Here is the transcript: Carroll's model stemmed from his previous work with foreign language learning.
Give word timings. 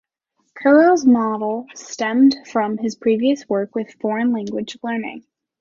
Carroll's 0.57 1.05
model 1.05 1.67
stemmed 1.75 2.35
from 2.51 2.79
his 2.79 2.95
previous 2.95 3.47
work 3.47 3.75
with 3.75 3.93
foreign 4.01 4.31
language 4.33 4.75
learning. 4.81 5.27